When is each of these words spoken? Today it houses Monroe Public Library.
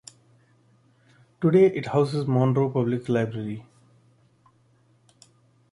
Today 1.41 1.67
it 1.67 1.85
houses 1.85 2.25
Monroe 2.25 2.71
Public 2.71 3.07
Library. 3.07 3.63